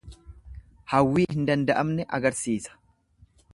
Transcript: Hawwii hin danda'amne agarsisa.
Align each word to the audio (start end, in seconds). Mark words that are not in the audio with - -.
Hawwii 0.93 1.27
hin 1.35 1.45
danda'amne 1.51 2.09
agarsisa. 2.19 2.77